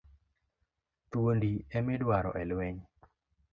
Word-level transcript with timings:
Thuondi 1.09 1.53
e 1.77 1.79
midwaro 1.85 2.31
e 2.41 2.43
lweny. 2.49 2.77